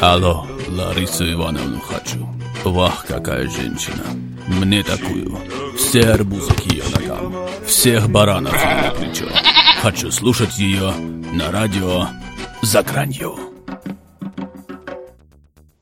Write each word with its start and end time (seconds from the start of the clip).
Алло, 0.00 0.46
Ларису 0.68 1.30
Ивановну 1.30 1.80
хочу. 1.80 2.26
Вах, 2.64 3.06
какая 3.06 3.48
женщина. 3.48 4.04
Мне 4.48 4.82
такую. 4.82 5.38
Все 5.76 6.10
арбузы 6.10 6.52
к 6.54 6.60
ее 6.60 6.84
ногам. 6.94 7.34
Всех 7.66 8.10
баранов 8.10 8.52
на 8.52 8.90
плечо. 8.90 9.26
Хочу 9.82 10.10
слушать 10.10 10.58
ее 10.58 10.92
на 11.32 11.50
радио 11.50 12.06
за 12.62 12.82
гранью. 12.82 13.36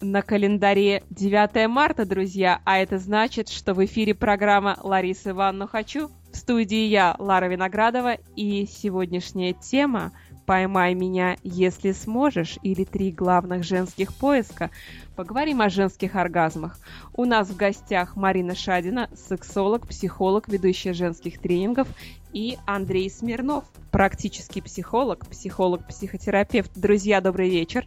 На 0.00 0.22
календаре 0.22 1.02
9 1.10 1.68
марта, 1.68 2.06
друзья, 2.06 2.60
а 2.64 2.78
это 2.78 2.98
значит, 2.98 3.48
что 3.48 3.74
в 3.74 3.84
эфире 3.84 4.14
программа 4.14 4.78
«Лариса 4.82 5.30
Ивановна 5.30 5.66
хочу». 5.66 6.10
В 6.32 6.36
студии 6.36 6.86
я, 6.86 7.16
Лара 7.18 7.46
Виноградова, 7.46 8.14
и 8.36 8.66
сегодняшняя 8.66 9.52
тема 9.52 10.12
«Поймай 10.48 10.94
меня, 10.94 11.36
если 11.44 11.92
сможешь» 11.92 12.58
или 12.62 12.84
«Три 12.84 13.12
главных 13.12 13.64
женских 13.64 14.14
поиска». 14.14 14.70
Поговорим 15.14 15.60
о 15.60 15.68
женских 15.68 16.16
оргазмах. 16.16 16.78
У 17.12 17.26
нас 17.26 17.50
в 17.50 17.56
гостях 17.56 18.16
Марина 18.16 18.54
Шадина, 18.54 19.10
сексолог, 19.14 19.86
психолог, 19.86 20.48
ведущая 20.48 20.94
женских 20.94 21.38
тренингов, 21.38 21.86
и 22.32 22.56
Андрей 22.64 23.10
Смирнов, 23.10 23.64
практический 23.90 24.62
психолог, 24.62 25.26
психолог-психотерапевт. 25.26 26.70
Друзья, 26.74 27.20
добрый 27.20 27.50
вечер. 27.50 27.86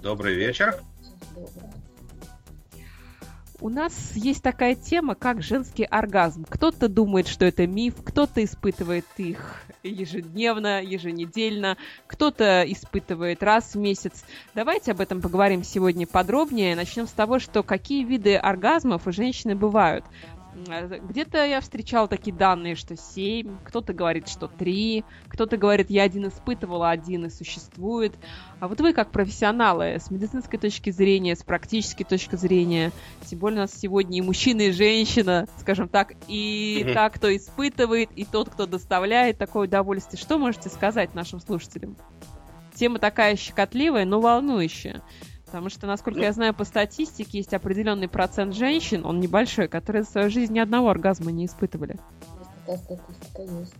Добрый 0.00 0.36
вечер. 0.36 0.80
У 3.60 3.68
нас 3.68 4.12
есть 4.14 4.42
такая 4.42 4.74
тема, 4.74 5.14
как 5.14 5.42
женский 5.42 5.84
оргазм. 5.84 6.46
Кто-то 6.48 6.88
думает, 6.88 7.28
что 7.28 7.44
это 7.44 7.66
миф, 7.66 7.94
кто-то 8.02 8.42
испытывает 8.42 9.04
их 9.18 9.62
ежедневно, 9.82 10.82
еженедельно, 10.82 11.76
кто-то 12.06 12.64
испытывает 12.66 13.42
раз 13.42 13.74
в 13.74 13.78
месяц. 13.78 14.24
Давайте 14.54 14.92
об 14.92 15.00
этом 15.00 15.20
поговорим 15.20 15.62
сегодня 15.62 16.06
подробнее. 16.06 16.74
Начнем 16.74 17.06
с 17.06 17.12
того, 17.12 17.38
что 17.38 17.62
какие 17.62 18.02
виды 18.02 18.36
оргазмов 18.36 19.06
у 19.06 19.12
женщины 19.12 19.54
бывают. 19.54 20.06
Э, 20.68 20.98
где-то 20.98 21.44
я 21.44 21.60
встречала 21.60 22.08
такие 22.08 22.34
данные, 22.34 22.74
что 22.74 22.96
7, 22.96 23.58
кто-то 23.64 23.92
говорит, 23.92 24.28
что 24.28 24.48
3, 24.48 25.04
кто-то 25.28 25.56
говорит, 25.56 25.90
я 25.90 26.02
один 26.02 26.28
испытывала, 26.28 26.90
один 26.90 27.26
и 27.26 27.30
существует. 27.30 28.14
А 28.58 28.68
вот 28.68 28.80
вы, 28.80 28.92
как 28.92 29.10
профессионалы, 29.10 29.98
с 29.98 30.10
медицинской 30.10 30.58
точки 30.58 30.90
зрения, 30.90 31.36
с 31.36 31.42
практической 31.42 32.04
точки 32.04 32.36
зрения, 32.36 32.92
тем 33.26 33.38
более 33.38 33.58
у 33.58 33.62
нас 33.62 33.72
сегодня 33.78 34.18
и 34.18 34.22
мужчина, 34.22 34.62
и 34.62 34.72
женщина, 34.72 35.46
скажем 35.58 35.88
так, 35.88 36.14
и 36.28 36.82
угу. 36.84 36.94
та, 36.94 37.10
кто 37.10 37.34
испытывает, 37.34 38.10
и 38.16 38.24
тот, 38.24 38.50
кто 38.50 38.66
доставляет 38.66 39.38
такое 39.38 39.68
удовольствие, 39.68 40.20
что 40.20 40.38
можете 40.38 40.68
сказать 40.68 41.14
нашим 41.14 41.40
слушателям? 41.40 41.96
Тема 42.74 42.98
такая 42.98 43.36
щекотливая, 43.36 44.04
но 44.04 44.20
волнующая. 44.20 45.02
Потому 45.50 45.68
что, 45.68 45.88
насколько 45.88 46.20
я 46.20 46.32
знаю, 46.32 46.54
по 46.54 46.64
статистике 46.64 47.38
есть 47.38 47.52
определенный 47.52 48.06
процент 48.06 48.54
женщин, 48.54 49.04
он 49.04 49.18
небольшой, 49.18 49.66
которые 49.66 50.04
в 50.04 50.08
своей 50.08 50.28
жизни 50.28 50.54
ни 50.54 50.58
одного 50.60 50.90
оргазма 50.90 51.32
не 51.32 51.46
испытывали. 51.46 51.96
Такая 52.60 52.78
статистика 52.78 53.42
есть. 53.42 53.74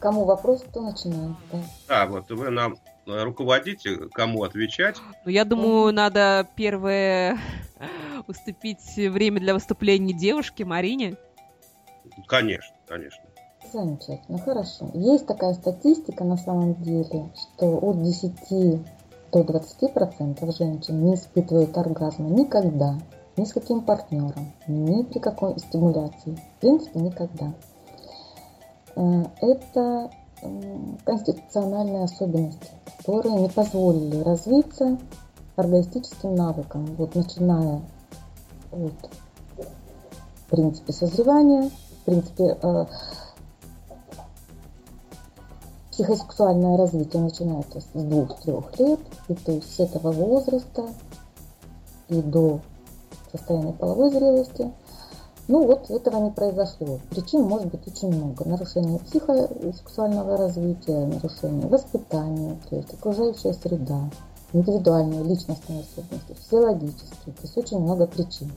Кому 0.00 0.24
вопрос, 0.24 0.62
кто 0.62 0.80
начинает? 0.80 1.32
Да, 1.52 1.60
да 1.88 2.06
вот 2.06 2.30
вы 2.30 2.48
нам 2.48 2.76
руководите, 3.04 4.08
кому 4.14 4.42
отвечать. 4.44 4.96
Ну, 5.26 5.30
я 5.30 5.44
думаю, 5.44 5.92
надо 5.92 6.48
первое 6.56 7.38
уступить 8.26 8.96
время 8.96 9.40
для 9.40 9.52
выступления 9.52 10.14
девушке 10.14 10.64
Марине. 10.64 11.16
Конечно, 12.26 12.74
конечно. 12.88 13.22
Замечательно, 13.70 14.38
хорошо. 14.38 14.90
Есть 14.94 15.26
такая 15.26 15.52
статистика 15.52 16.24
на 16.24 16.38
самом 16.38 16.82
деле, 16.82 17.30
что 17.34 17.76
от 17.76 18.02
10 18.02 18.80
до 19.32 19.40
20% 19.40 20.56
женщин 20.56 21.04
не 21.04 21.14
испытывают 21.14 21.76
оргазма 21.76 22.28
никогда, 22.30 22.98
ни 23.36 23.44
с 23.44 23.52
каким 23.52 23.82
партнером, 23.82 24.52
ни 24.66 25.02
при 25.02 25.18
какой 25.18 25.58
стимуляции. 25.58 26.38
В 26.56 26.60
принципе, 26.60 27.00
никогда. 27.00 27.52
Э, 28.96 29.24
это 29.40 30.10
конституциональные 31.04 32.04
особенности, 32.04 32.68
которые 32.98 33.34
не 33.34 33.48
позволили 33.48 34.20
развиться 34.22 34.98
оргастическим 35.56 36.34
навыкам, 36.34 36.86
вот 36.96 37.14
начиная 37.14 37.82
от 38.72 39.10
в 39.56 40.50
принципе 40.50 40.92
созревания, 40.92 41.70
в 41.70 42.04
принципе 42.06 42.58
э, 42.60 42.86
психосексуальное 46.00 46.78
развитие 46.78 47.22
начинается 47.22 47.80
с 47.80 47.84
двух-трех 47.92 48.78
лет, 48.78 49.00
и 49.28 49.34
то 49.34 49.52
есть 49.52 49.74
с 49.74 49.80
этого 49.80 50.12
возраста 50.12 50.88
и 52.08 52.22
до 52.22 52.60
состояния 53.30 53.72
половой 53.72 54.10
зрелости. 54.10 54.72
Ну 55.46 55.66
вот 55.66 55.90
этого 55.90 56.22
не 56.24 56.30
произошло. 56.30 57.00
Причин 57.10 57.42
может 57.42 57.66
быть 57.66 57.86
очень 57.86 58.08
много. 58.14 58.48
Нарушение 58.48 58.98
психосексуального 59.00 60.38
развития, 60.38 61.04
нарушение 61.06 61.66
воспитания, 61.66 62.56
то 62.70 62.76
есть 62.76 62.94
окружающая 62.94 63.52
среда, 63.52 64.08
индивидуальные 64.52 65.24
личностные 65.24 65.80
особенности, 65.80 66.34
физиологические. 66.44 67.34
То 67.34 67.42
есть 67.42 67.58
очень 67.58 67.78
много 67.78 68.06
причин. 68.06 68.50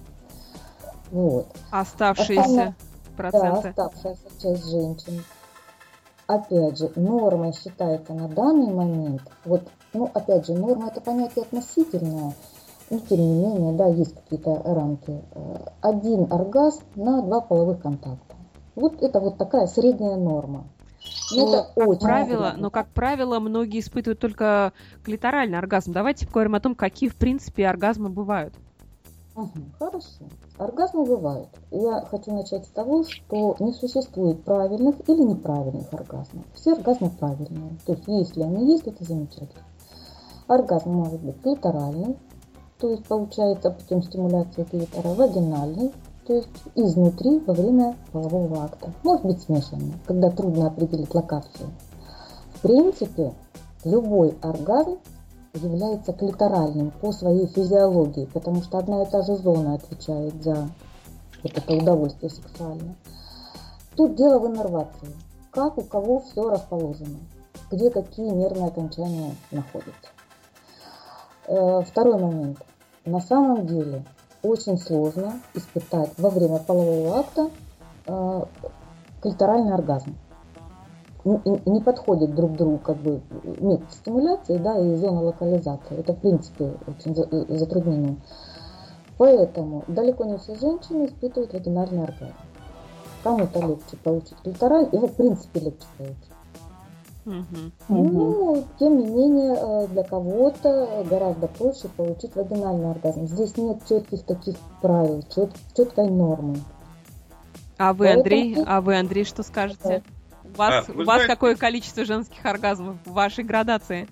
Вот. 1.11 1.47
Оставшиеся 1.71 2.41
Остальная, 2.41 2.75
проценты. 3.17 3.73
Да, 3.75 3.85
оставшаяся 3.85 4.41
часть 4.41 4.69
женщин 4.69 5.23
опять 6.27 6.77
же, 6.77 6.91
нормой 6.95 7.53
считается 7.53 8.13
на 8.13 8.27
данный 8.27 8.73
момент, 8.73 9.21
вот, 9.45 9.63
ну, 9.93 10.09
опять 10.13 10.47
же, 10.47 10.53
норма 10.53 10.87
это 10.87 11.01
понятие 11.01 11.43
относительное, 11.43 12.33
но 12.89 12.99
тем 12.99 13.19
не 13.19 13.45
менее, 13.45 13.73
да, 13.73 13.87
есть 13.87 14.15
какие-то 14.15 14.61
рамки. 14.63 15.21
Э, 15.31 15.57
один 15.81 16.31
оргазм 16.31 16.83
на 16.95 17.21
два 17.21 17.41
половых 17.41 17.81
контакта. 17.81 18.35
Вот 18.75 19.01
это 19.01 19.19
вот 19.19 19.37
такая 19.37 19.67
средняя 19.67 20.15
норма. 20.15 20.65
Но, 21.31 21.45
ну, 21.45 21.51
как 21.51 21.71
очень 21.75 21.99
правило, 21.99 22.53
но, 22.57 22.69
как 22.69 22.87
правило, 22.89 23.39
многие 23.39 23.79
испытывают 23.79 24.19
только 24.19 24.73
клиторальный 25.03 25.57
оргазм. 25.57 25.91
Давайте 25.91 26.27
поговорим 26.27 26.55
о 26.55 26.59
том, 26.59 26.75
какие, 26.75 27.09
в 27.09 27.15
принципе, 27.15 27.67
оргазмы 27.67 28.09
бывают. 28.09 28.53
Угу, 29.35 29.49
хорошо. 29.79 30.25
Оргазмы 30.57 31.05
бывают. 31.05 31.49
Я 31.71 32.01
хочу 32.01 32.31
начать 32.31 32.65
с 32.65 32.69
того, 32.69 33.03
что 33.03 33.55
не 33.59 33.73
существует 33.73 34.43
правильных 34.43 34.95
или 35.09 35.23
неправильных 35.23 35.91
оргазмов. 35.91 36.45
Все 36.53 36.73
оргазмы 36.73 37.09
правильные. 37.09 37.77
То 37.85 37.93
есть, 37.93 38.03
если 38.07 38.43
они 38.43 38.73
есть, 38.73 38.85
это 38.85 39.03
замечательно. 39.03 39.63
Оргазм 40.47 40.91
может 40.91 41.21
быть 41.21 41.41
клиторальный, 41.41 42.17
то 42.77 42.89
есть 42.89 43.05
получается 43.05 43.71
путем 43.71 44.03
стимуляции 44.03 44.63
клитора, 44.63 45.13
вагинальный, 45.15 45.91
то 46.27 46.33
есть 46.33 46.49
изнутри 46.75 47.39
во 47.39 47.53
время 47.53 47.95
полового 48.11 48.65
акта. 48.65 48.91
Может 49.03 49.25
быть 49.25 49.41
смешанный, 49.41 49.93
когда 50.05 50.29
трудно 50.29 50.67
определить 50.67 51.13
локацию. 51.15 51.69
В 52.55 52.61
принципе, 52.61 53.33
любой 53.83 54.37
оргазм 54.41 54.99
является 55.53 56.13
клиторальным 56.13 56.91
по 56.91 57.11
своей 57.11 57.45
физиологии, 57.47 58.25
потому 58.33 58.63
что 58.63 58.79
одна 58.79 59.03
и 59.03 59.09
та 59.09 59.21
же 59.21 59.35
зона 59.35 59.75
отвечает 59.75 60.43
за 60.43 60.69
вот 61.43 61.57
это 61.57 61.73
удовольствие 61.73 62.31
сексуальное. 62.31 62.95
Тут 63.95 64.15
дело 64.15 64.39
в 64.39 64.47
иннервации. 64.47 65.09
Как 65.51 65.77
у 65.77 65.83
кого 65.83 66.21
все 66.21 66.49
расположено, 66.49 67.19
где 67.71 67.91
какие 67.91 68.29
нервные 68.29 68.67
окончания 68.67 69.35
находятся. 69.51 70.09
Э, 71.45 71.81
второй 71.81 72.17
момент. 72.17 72.57
На 73.05 73.19
самом 73.19 73.67
деле 73.67 74.03
очень 74.41 74.79
сложно 74.79 75.39
испытать 75.53 76.09
во 76.17 76.29
время 76.29 76.57
полового 76.57 77.19
акта 77.19 77.51
э, 78.07 78.45
клиторальный 79.21 79.73
оргазм 79.73 80.15
не 81.25 81.81
подходят 81.81 82.35
друг 82.35 82.53
другу 82.53 82.79
как 82.79 82.97
бы 82.97 83.21
метод 83.59 83.91
стимуляции 83.93 84.57
да, 84.57 84.77
и 84.77 84.95
зона 84.95 85.21
локализации. 85.21 85.97
Это 85.97 86.13
в 86.13 86.19
принципе 86.19 86.73
очень 86.85 87.15
э, 87.15 87.57
затруднение. 87.57 88.17
Поэтому 89.17 89.83
далеко 89.87 90.25
не 90.25 90.37
все 90.37 90.55
женщины 90.55 91.05
испытывают 91.05 91.53
вагинальный 91.53 92.03
оргазм. 92.03 92.33
Кому-то 93.23 93.59
легче 93.59 93.97
получить 94.03 94.37
клитораль, 94.43 94.89
его 94.91 95.07
в 95.07 95.13
принципе 95.13 95.61
легче 95.61 95.85
получить. 95.97 96.17
Угу. 97.25 97.71
Ну, 97.87 98.63
тем 98.79 98.97
не 98.97 99.05
менее, 99.05 99.55
э, 99.57 99.87
для 99.87 100.03
кого-то 100.03 101.05
гораздо 101.09 101.47
проще 101.47 101.87
получить 101.95 102.35
вагинальный 102.35 102.91
оргазм. 102.91 103.27
Здесь 103.27 103.55
нет 103.55 103.77
четких 103.87 104.23
таких 104.23 104.55
правил, 104.81 105.23
чет, 105.33 105.51
четкой 105.73 106.09
нормы. 106.09 106.57
А 107.77 107.93
вы, 107.93 108.05
Поэтому... 108.05 108.19
Андрей, 108.19 108.57
а 108.65 108.81
вы, 108.81 108.99
Андрей, 108.99 109.23
что 109.23 109.43
скажете? 109.43 110.03
У 110.53 110.57
вас, 110.57 110.87
а, 110.87 110.91
у 110.91 110.95
вас 110.97 111.05
знаете, 111.05 111.27
какое 111.27 111.55
количество 111.55 112.05
женских 112.05 112.45
оргазмов 112.45 112.97
в 113.05 113.11
вашей 113.11 113.43
градации? 113.43 114.07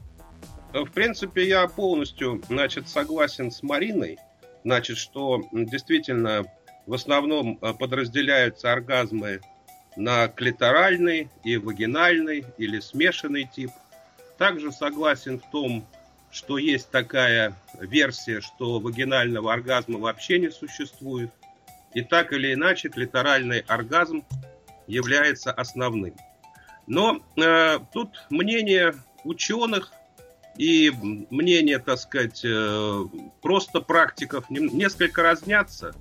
В 0.73 0.89
принципе, 0.89 1.47
я 1.47 1.67
полностью, 1.67 2.41
значит, 2.47 2.87
согласен 2.87 3.51
с 3.51 3.61
Мариной. 3.61 4.17
Значит, 4.63 4.97
что 4.97 5.43
действительно 5.51 6.45
в 6.87 6.93
основном 6.93 7.59
э, 7.61 7.73
подразделяются 7.73 8.71
оргазмы 8.71 9.41
на 9.95 10.27
клиторальный 10.27 11.29
и 11.43 11.57
вагинальный 11.57 12.45
или 12.57 12.79
смешанный 12.79 13.43
тип. 13.43 13.71
Также 14.37 14.71
согласен 14.71 15.39
в 15.39 15.51
том, 15.51 15.85
что 16.31 16.57
есть 16.57 16.89
такая 16.89 17.55
версия, 17.79 18.41
что 18.41 18.79
вагинального 18.79 19.53
оргазма 19.53 19.99
вообще 19.99 20.39
не 20.39 20.49
существует. 20.49 21.31
И 21.93 22.01
так 22.01 22.31
или 22.33 22.53
иначе, 22.53 22.89
клиторальный 22.89 23.59
оргазм 23.59 24.23
является 24.87 25.51
основным. 25.51 26.15
Но 26.91 27.21
э, 27.37 27.79
тут 27.93 28.09
мнение 28.29 28.93
ученых 29.23 29.93
и 30.57 30.91
мнение, 31.29 31.79
так 31.79 31.97
сказать, 31.97 32.43
э, 32.43 33.05
просто 33.41 33.79
практиков 33.79 34.49
несколько 34.49 35.23
разнятся. 35.23 35.95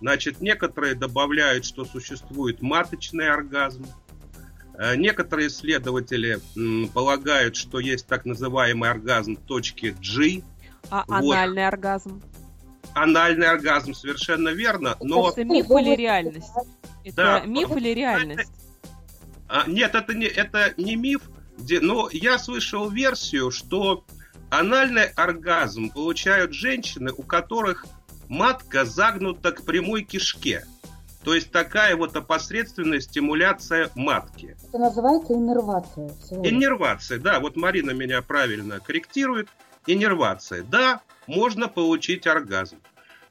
Значит, 0.00 0.40
некоторые 0.40 0.94
добавляют, 0.94 1.66
что 1.66 1.84
существует 1.84 2.62
маточный 2.62 3.28
оргазм. 3.28 3.84
Э, 4.78 4.96
некоторые 4.96 5.48
исследователи 5.48 6.40
полагают, 6.94 7.54
что 7.54 7.78
есть 7.78 8.06
так 8.06 8.24
называемый 8.24 8.88
оргазм 8.88 9.36
точки 9.36 9.94
G. 10.00 10.42
А 10.88 11.04
вот. 11.08 11.34
анальный 11.34 11.68
оргазм? 11.68 12.22
Анальный 12.94 13.48
оргазм, 13.48 13.92
совершенно 13.92 14.48
верно. 14.48 14.96
Но... 15.02 15.28
Это 15.28 15.44
миф 15.44 15.70
или 15.70 15.94
реальность? 15.94 16.48
Это 17.04 17.16
да. 17.16 17.40
миф 17.44 17.76
или 17.76 17.90
реальность? 17.90 18.50
А, 19.52 19.64
нет, 19.66 19.94
это 19.94 20.14
не, 20.14 20.24
это 20.24 20.72
не 20.78 20.96
миф. 20.96 21.20
Где, 21.58 21.78
но 21.80 22.08
я 22.10 22.38
слышал 22.38 22.88
версию, 22.88 23.50
что 23.50 24.06
анальный 24.48 25.04
оргазм 25.04 25.90
получают 25.90 26.54
женщины, 26.54 27.12
у 27.12 27.22
которых 27.22 27.84
матка 28.28 28.86
загнута 28.86 29.52
к 29.52 29.64
прямой 29.66 30.04
кишке. 30.04 30.64
То 31.22 31.34
есть 31.34 31.52
такая 31.52 31.96
вот 31.96 32.16
опосредственная 32.16 33.00
стимуляция 33.00 33.90
матки. 33.94 34.56
Это 34.68 34.78
называется 34.78 35.34
иннервация. 35.34 36.10
Иннервация, 36.30 37.18
да. 37.18 37.38
Вот 37.38 37.54
Марина 37.54 37.90
меня 37.90 38.22
правильно 38.22 38.80
корректирует. 38.80 39.50
Иннервация. 39.86 40.62
Да, 40.62 41.02
можно 41.26 41.68
получить 41.68 42.26
оргазм. 42.26 42.78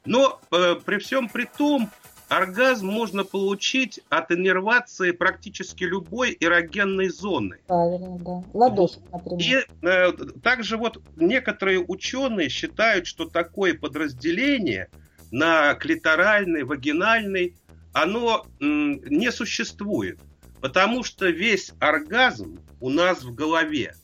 Но 0.04 0.40
э, 0.52 0.76
при 0.84 0.98
всем 0.98 1.28
при 1.28 1.46
том, 1.46 1.90
оргазм 2.36 2.86
можно 2.86 3.24
получить 3.24 4.00
от 4.08 4.32
иннервации 4.32 5.10
практически 5.10 5.84
любой 5.84 6.36
эрогенной 6.40 7.08
зоны. 7.08 7.58
Правильно, 7.66 8.18
да. 8.18 8.42
Ладошки, 8.54 9.02
например. 9.12 9.40
И 9.40 9.86
э, 9.86 10.12
также 10.42 10.76
вот 10.76 11.02
некоторые 11.16 11.80
ученые 11.80 12.48
считают, 12.48 13.06
что 13.06 13.26
такое 13.26 13.74
подразделение 13.74 14.88
на 15.30 15.74
клиторальный, 15.74 16.64
вагинальный, 16.64 17.56
оно 17.92 18.46
м, 18.60 19.02
не 19.04 19.30
существует. 19.30 20.18
Потому 20.60 21.02
что 21.02 21.28
весь 21.28 21.72
оргазм 21.80 22.60
у 22.80 22.88
нас 22.88 23.22
в 23.22 23.34
голове, 23.34 23.94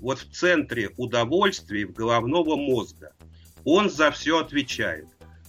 вот 0.00 0.20
в 0.20 0.32
центре 0.32 0.90
удовольствия 0.96 1.86
в 1.86 1.92
головного 1.92 2.56
мозга. 2.56 3.12
Он 3.64 3.90
за 3.90 4.10
все 4.10 4.38
отвечает. 4.38 5.08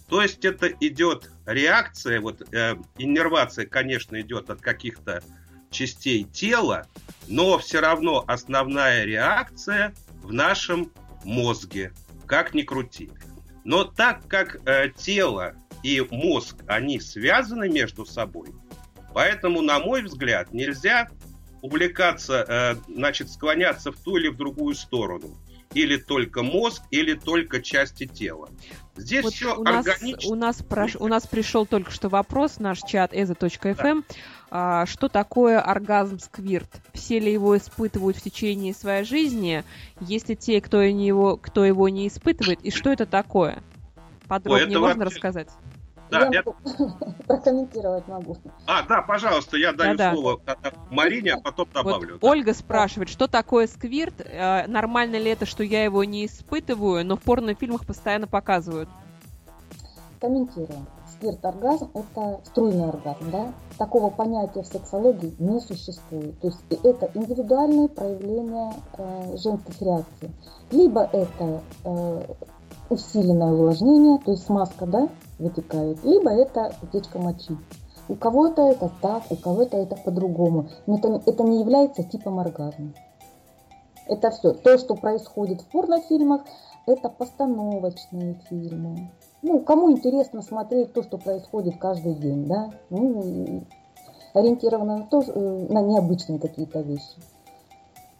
То 0.09 0.21
есть 0.21 0.43
это 0.45 0.67
идет 0.79 1.29
реакция, 1.45 2.19
вот 2.21 2.41
э, 2.53 2.75
иннервация, 2.97 3.65
конечно, 3.65 4.19
идет 4.19 4.49
от 4.49 4.61
каких-то 4.61 5.23
частей 5.69 6.23
тела, 6.23 6.87
но 7.27 7.57
все 7.57 7.79
равно 7.79 8.23
основная 8.27 9.03
реакция 9.03 9.93
в 10.21 10.33
нашем 10.33 10.91
мозге, 11.23 11.91
как 12.25 12.53
ни 12.53 12.61
крути. 12.61 13.09
Но 13.63 13.83
так 13.83 14.27
как 14.27 14.61
э, 14.67 14.89
тело 14.95 15.55
и 15.83 16.05
мозг, 16.09 16.57
они 16.67 16.99
связаны 16.99 17.69
между 17.69 18.05
собой, 18.05 18.49
поэтому, 19.13 19.61
на 19.61 19.79
мой 19.79 20.03
взгляд, 20.03 20.53
нельзя 20.53 21.09
увлекаться, 21.61 22.45
э, 22.47 22.75
значит, 22.87 23.29
склоняться 23.29 23.91
в 23.91 23.99
ту 23.99 24.17
или 24.17 24.27
в 24.27 24.37
другую 24.37 24.75
сторону 24.75 25.35
или 25.75 25.97
только 25.97 26.41
мозг, 26.41 26.83
или 26.89 27.13
только 27.13 27.61
части 27.61 28.07
тела. 28.07 28.49
Здесь 28.95 29.23
вот 29.23 29.33
все 29.33 29.57
у 29.57 29.63
нас, 29.63 29.85
органично. 29.85 30.31
У 30.31 30.35
нас, 30.35 30.63
прош... 30.63 30.95
у 30.95 31.07
нас 31.07 31.27
пришел 31.27 31.65
только 31.65 31.91
что 31.91 32.07
вопрос, 32.07 32.59
наш 32.59 32.79
чат 32.79 33.13
eza.fm. 33.13 33.75
Да. 33.75 33.89
Эм. 33.89 34.05
А, 34.51 34.85
что 34.85 35.09
такое 35.09 35.59
оргазм 35.59 36.19
сквирт? 36.19 36.69
Все 36.93 37.19
ли 37.19 37.31
его 37.31 37.57
испытывают 37.57 38.15
в 38.17 38.21
течение 38.21 38.73
своей 38.73 39.03
жизни? 39.03 39.63
Есть 39.99 40.29
ли 40.29 40.35
те, 40.35 40.61
кто, 40.61 40.81
его, 40.81 41.35
кто 41.35 41.65
его 41.65 41.89
не 41.89 42.07
испытывает? 42.07 42.61
И 42.61 42.71
что 42.71 42.91
это 42.91 43.05
такое? 43.05 43.61
Подробнее 44.27 44.65
Ой, 44.65 44.71
это 44.71 44.79
можно 44.79 45.03
вообще... 45.03 45.15
рассказать? 45.15 45.49
Да, 46.19 46.29
я... 46.31 46.43
прокомментировать 47.27 48.07
могу. 48.07 48.37
А, 48.65 48.83
да, 48.83 49.01
пожалуйста, 49.01 49.57
я 49.57 49.73
даю 49.73 49.97
да, 49.97 50.13
слово 50.13 50.39
да. 50.45 50.57
Марине, 50.89 51.33
а 51.33 51.39
потом 51.39 51.67
добавлю. 51.73 52.13
Вот 52.13 52.21
да. 52.21 52.27
Ольга 52.27 52.53
спрашивает, 52.53 53.09
что 53.09 53.27
такое 53.27 53.67
сквирт? 53.67 54.21
Э, 54.21 54.67
нормально 54.67 55.17
ли 55.17 55.31
это, 55.31 55.45
что 55.45 55.63
я 55.63 55.83
его 55.83 56.03
не 56.03 56.25
испытываю, 56.25 57.05
но 57.05 57.17
в 57.17 57.21
порнофильмах 57.21 57.85
постоянно 57.85 58.27
показывают? 58.27 58.89
Комментируем. 60.19 60.87
Сквирт-оргазм– 61.17 61.91
это 61.93 62.41
струйный 62.45 62.89
оргазм, 62.89 63.31
да? 63.31 63.53
Такого 63.77 64.09
понятия 64.09 64.63
в 64.63 64.67
сексологии 64.67 65.33
не 65.39 65.59
существует. 65.61 66.39
То 66.39 66.47
есть 66.47 66.59
это 66.83 67.09
индивидуальное 67.13 67.87
проявление 67.87 68.73
э, 68.97 69.37
женских 69.37 69.81
реакций. 69.81 70.31
Либо 70.71 71.03
это 71.13 71.61
э, 71.83 72.21
усиленное 72.89 73.51
увлажнение, 73.51 74.19
то 74.19 74.31
есть 74.31 74.45
смазка, 74.45 74.85
да, 74.85 75.09
вытекает, 75.39 76.03
либо 76.03 76.29
это 76.31 76.73
утечка 76.81 77.19
мочи. 77.19 77.57
У 78.07 78.15
кого-то 78.15 78.61
это 78.61 78.91
так, 79.01 79.23
у 79.31 79.35
кого-то 79.35 79.77
это 79.77 79.95
по-другому. 79.95 80.69
Но 80.85 80.97
это, 80.97 81.21
это 81.25 81.43
не 81.43 81.61
является 81.61 82.03
типом 82.03 82.39
оргазма. 82.39 82.93
Это 84.07 84.29
все. 84.29 84.51
То, 84.53 84.77
что 84.77 84.95
происходит 84.95 85.61
в 85.61 85.65
порнофильмах, 85.65 86.41
это 86.85 87.09
постановочные 87.09 88.35
фильмы. 88.47 89.09
Ну, 89.41 89.59
кому 89.61 89.91
интересно 89.91 90.43
смотреть 90.43 90.93
то, 90.93 91.01
что 91.01 91.17
происходит 91.17 91.77
каждый 91.77 92.13
день, 92.13 92.45
да? 92.45 92.71
Ну, 92.91 93.63
ориентировано 94.33 95.07
тоже 95.09 95.31
э, 95.31 95.67
на 95.69 95.81
необычные 95.81 96.39
какие-то 96.39 96.81
вещи. 96.81 97.17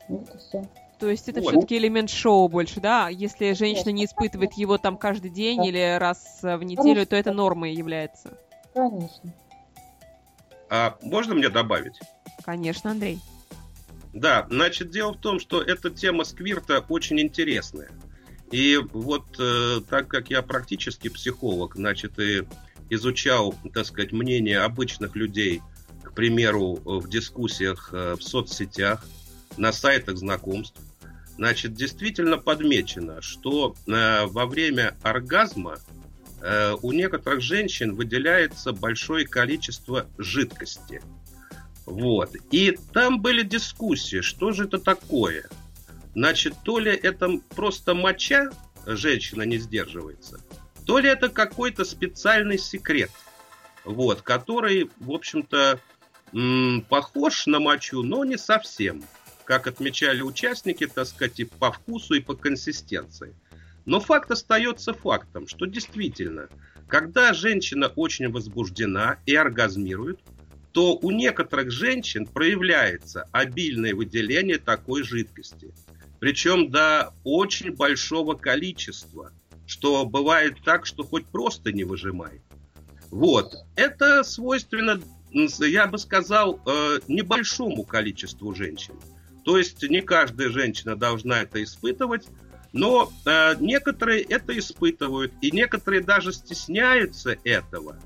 Вот 0.08 0.34
и 0.34 0.38
все. 0.38 0.64
То 1.00 1.10
есть 1.10 1.28
это 1.28 1.42
вот. 1.42 1.52
все-таки 1.52 1.78
элемент 1.78 2.10
шоу 2.10 2.48
больше, 2.48 2.80
да? 2.80 3.10
Если 3.10 3.54
женщина 3.54 3.90
не 3.90 4.06
испытывает 4.06 4.54
его 4.54 4.78
там 4.78 4.98
каждый 4.98 5.30
день 5.30 5.58
да. 5.58 5.68
или 5.68 5.98
раз 6.00 6.40
в 6.42 6.64
неделю, 6.64 6.84
Конечно. 6.84 7.06
то 7.08 7.16
это 7.16 7.32
нормой 7.34 7.74
является. 7.74 8.38
Конечно. 8.74 9.34
А 10.70 10.98
можно 11.02 11.36
мне 11.36 11.50
добавить? 11.50 12.00
Конечно, 12.44 12.92
Андрей. 12.92 13.20
Да, 14.14 14.48
значит, 14.50 14.92
дело 14.92 15.14
в 15.14 15.20
том, 15.20 15.40
что 15.40 15.62
эта 15.62 15.90
тема 15.90 16.24
сквирта 16.24 16.84
очень 16.88 17.20
интересная. 17.20 17.90
И 18.52 18.80
вот 18.94 19.26
э, 19.40 19.82
так 19.90 20.08
как 20.08 20.30
я 20.30 20.42
практически 20.42 21.10
психолог, 21.10 21.76
значит, 21.76 22.18
и 22.20 22.44
изучал, 22.90 23.54
так 23.74 23.86
сказать, 23.86 24.12
мнение 24.12 24.60
обычных 24.60 25.16
людей, 25.16 25.62
к 26.04 26.14
примеру, 26.14 26.80
в 26.86 27.10
дискуссиях 27.10 27.90
э, 27.92 28.16
в 28.18 28.24
соцсетях, 28.24 29.06
на 29.58 29.72
сайтах 29.72 30.18
знакомств, 30.18 30.80
значит, 31.38 31.74
действительно 31.74 32.38
подмечено, 32.38 33.22
что 33.22 33.76
э, 33.88 34.26
во 34.26 34.46
время 34.46 34.96
оргазма 35.02 35.78
э, 36.42 36.76
у 36.82 36.92
некоторых 36.92 37.42
женщин 37.42 37.96
выделяется 37.96 38.74
большое 38.74 39.26
количество 39.28 40.08
жидкости. 40.18 41.02
Вот. 41.86 42.36
И 42.52 42.78
там 42.94 43.22
были 43.22 43.44
дискуссии, 43.44 44.22
что 44.22 44.52
же 44.52 44.66
это 44.66 44.80
такое. 44.80 45.48
Значит, 46.16 46.56
то 46.64 46.80
ли 46.80 46.92
это 46.92 47.40
просто 47.56 47.94
моча, 47.94 48.50
женщина 48.86 49.44
не 49.44 49.58
сдерживается, 49.58 50.40
то 50.86 51.00
ли 51.00 51.10
это 51.10 51.30
какой-то 51.30 51.84
специальный 51.84 52.58
секрет, 52.58 53.12
вот, 53.84 54.22
который, 54.22 54.90
в 55.00 55.12
общем-то, 55.12 55.80
похож 56.90 57.48
на 57.48 57.60
мочу, 57.60 58.02
но 58.04 58.24
не 58.24 58.38
совсем 58.38 59.04
как 59.46 59.68
отмечали 59.68 60.22
участники, 60.22 60.88
так 60.88 61.08
сказать, 61.08 61.40
и 61.40 61.46
по 61.46 61.72
вкусу, 61.72 62.16
и 62.16 62.20
по 62.20 62.36
консистенции. 62.36 63.36
Но 63.86 64.00
факт 64.00 64.32
остается 64.32 64.94
фактом, 64.94 65.48
что 65.48 65.66
действительно, 65.66 66.50
когда 66.88 67.34
женщина 67.34 67.88
очень 67.88 68.30
возбуждена 68.30 69.20
и 69.26 69.36
оргазмирует, 69.36 70.20
то 70.72 70.98
у 70.98 71.12
некоторых 71.12 71.72
женщин 71.72 72.26
проявляется 72.26 73.30
обильное 73.32 73.96
выделение 73.96 74.58
такой 74.58 75.04
жидкости. 75.04 75.74
Причем 76.20 76.70
до 76.70 77.14
очень 77.24 77.72
большого 77.72 78.34
количества, 78.34 79.32
что 79.68 80.06
бывает 80.06 80.58
так, 80.66 80.86
что 80.86 81.04
хоть 81.04 81.26
просто 81.28 81.72
не 81.72 81.84
выжимай. 81.84 82.42
Вот. 83.10 83.54
Это 83.76 84.24
свойственно, 84.24 85.00
я 85.32 85.88
бы 85.88 85.98
сказал, 85.98 86.60
э, 86.66 87.00
небольшому 87.08 87.84
количеству 87.84 88.54
женщин. 88.54 88.96
То 89.46 89.58
есть 89.58 89.84
не 89.84 90.02
каждая 90.02 90.50
женщина 90.50 90.96
должна 90.96 91.44
это 91.44 91.64
испытывать, 91.64 92.28
но 92.74 93.12
э, 93.26 93.56
некоторые 93.60 94.22
это 94.24 94.58
испытывают, 94.58 95.32
и 95.42 95.52
некоторые 95.52 96.02
даже 96.02 96.34
стесняются 96.34 97.38
этого. 97.44 97.98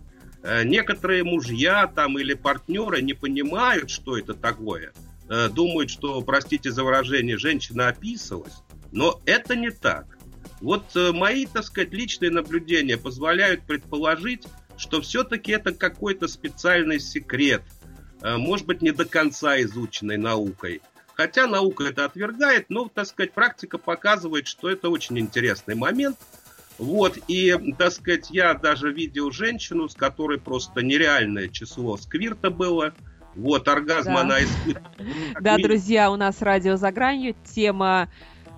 Э, 0.43 0.63
некоторые 0.63 1.23
мужья 1.23 1.87
там 1.87 2.19
или 2.19 2.33
партнеры 2.33 3.01
не 3.01 3.13
понимают, 3.13 3.89
что 3.89 4.17
это 4.17 4.33
такое. 4.33 4.91
Э, 5.29 5.47
думают, 5.47 5.89
что, 5.89 6.21
простите 6.21 6.71
за 6.71 6.83
выражение, 6.83 7.37
женщина 7.37 7.87
описалась. 7.87 8.61
Но 8.91 9.21
это 9.25 9.55
не 9.55 9.71
так. 9.71 10.17
Вот 10.59 10.93
э, 10.95 11.13
мои, 11.13 11.45
так 11.45 11.63
сказать, 11.63 11.93
личные 11.93 12.31
наблюдения 12.31 12.97
позволяют 12.97 13.63
предположить, 13.63 14.43
что 14.77 15.01
все-таки 15.01 15.53
это 15.53 15.73
какой-то 15.73 16.27
специальный 16.27 16.99
секрет, 16.99 17.61
э, 18.21 18.35
может 18.35 18.65
быть, 18.65 18.81
не 18.81 18.91
до 18.91 19.05
конца 19.05 19.61
изученной 19.61 20.17
наукой. 20.17 20.81
Хотя 21.19 21.47
наука 21.47 21.83
это 21.83 22.05
отвергает, 22.05 22.67
но, 22.69 22.87
так 22.87 23.05
сказать, 23.05 23.33
практика 23.33 23.77
показывает, 23.77 24.47
что 24.47 24.69
это 24.69 24.87
очень 24.87 25.19
интересный 25.19 25.75
момент. 25.75 26.17
Вот, 26.77 27.19
и, 27.27 27.53
так 27.77 27.91
сказать, 27.91 28.29
я 28.31 28.53
даже 28.53 28.93
видел 28.93 29.29
женщину, 29.29 29.89
с 29.89 29.95
которой 29.95 30.39
просто 30.39 30.81
нереальное 30.81 31.49
число 31.49 31.97
сквирта 31.97 32.49
было. 32.49 32.93
Вот, 33.35 33.67
оргазм 33.67 34.13
да. 34.13 34.21
она 34.21 34.41
испытывала. 34.41 34.93
Да, 35.41 35.57
друзья, 35.57 36.09
у 36.09 36.15
нас 36.15 36.41
радио 36.41 36.77
за 36.77 36.89
гранью. 36.89 37.35
Тема 37.43 38.07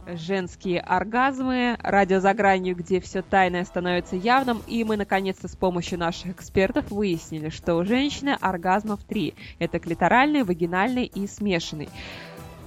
женские 0.08 0.82
оргазмы, 0.82 1.78
радио 1.82 2.20
за 2.20 2.34
гранью, 2.34 2.76
где 2.76 3.00
все 3.00 3.22
тайное 3.22 3.66
становится 3.66 4.16
явным, 4.16 4.62
и 4.68 4.84
мы 4.84 4.98
наконец-то 4.98 5.48
с 5.48 5.56
помощью 5.56 6.00
наших 6.00 6.32
экспертов 6.32 6.92
выяснили, 6.92 7.50
что 7.50 7.76
у 7.76 7.86
женщины 7.86 8.38
оргазмов 8.40 9.04
три. 9.04 9.34
Это 9.60 9.80
клиторальный, 9.80 10.44
вагинальный 10.44 11.06
и 11.06 11.28
смешанный. 11.28 11.90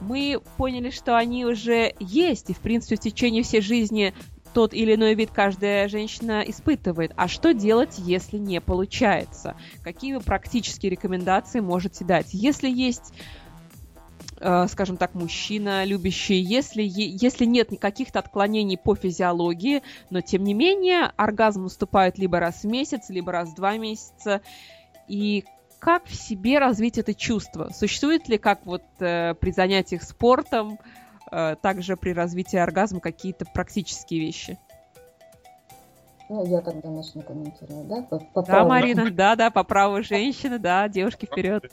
Мы 0.06 0.40
поняли, 0.56 0.90
что 0.90 1.16
они 1.16 1.44
уже 1.44 1.94
есть, 1.98 2.50
и 2.50 2.54
в 2.54 2.58
принципе 2.60 2.96
в 2.96 3.00
течение 3.00 3.42
всей 3.42 3.60
жизни 3.60 4.14
тот 4.52 4.72
или 4.72 4.94
иной 4.94 5.14
вид 5.14 5.30
каждая 5.32 5.88
женщина 5.88 6.42
испытывает. 6.46 7.12
А 7.16 7.26
что 7.26 7.52
делать, 7.52 7.96
если 7.98 8.38
не 8.38 8.60
получается? 8.60 9.56
Какие 9.82 10.14
вы 10.14 10.20
практические 10.20 10.90
рекомендации 10.90 11.60
можете 11.60 12.04
дать? 12.04 12.28
Если 12.32 12.70
есть 12.70 13.12
Э, 14.40 14.66
скажем 14.68 14.96
так, 14.96 15.14
мужчина 15.14 15.84
любящий, 15.84 16.40
если, 16.40 16.82
если 16.84 17.44
нет 17.44 17.70
каких-то 17.80 18.18
отклонений 18.18 18.76
по 18.76 18.94
физиологии, 18.94 19.82
но 20.10 20.20
тем 20.20 20.44
не 20.44 20.54
менее 20.54 21.12
оргазм 21.16 21.62
наступает 21.62 22.18
либо 22.18 22.40
раз 22.40 22.62
в 22.62 22.66
месяц, 22.66 23.08
либо 23.08 23.32
раз 23.32 23.50
в 23.50 23.54
два 23.54 23.76
месяца. 23.78 24.40
И 25.08 25.44
как 25.84 26.06
в 26.06 26.14
себе 26.14 26.58
развить 26.58 26.96
это 26.96 27.12
чувство? 27.12 27.68
Существует 27.70 28.26
ли, 28.26 28.38
как 28.38 28.64
вот 28.64 28.82
э, 29.00 29.34
при 29.34 29.52
занятиях 29.52 30.02
спортом, 30.02 30.78
э, 31.30 31.56
также 31.60 31.98
при 31.98 32.14
развитии 32.14 32.56
оргазма 32.56 33.00
какие-то 33.00 33.44
практические 33.44 34.20
вещи? 34.20 34.58
Ну, 36.30 36.46
я 36.46 36.62
тогда 36.62 36.88
начну 36.88 37.20
комментировать, 37.20 37.86
да? 37.86 38.00
По, 38.00 38.18
по 38.18 38.40
да, 38.40 38.46
праву. 38.46 38.68
Марина, 38.70 39.10
да, 39.10 39.36
да, 39.36 39.50
по 39.50 39.62
праву 39.62 40.02
женщины, 40.02 40.58
да, 40.58 40.88
девушки 40.88 41.26
вперед. 41.26 41.70